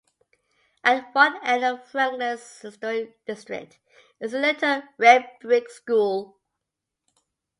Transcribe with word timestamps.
At 0.83 1.13
one 1.13 1.37
end 1.45 1.63
of 1.63 1.87
Franklin's 1.87 2.41
Historic 2.61 3.23
District 3.25 3.77
is 4.19 4.31
the 4.31 4.39
little 4.39 4.81
Red 4.97 5.29
Brick 5.41 5.69
School. 5.69 6.39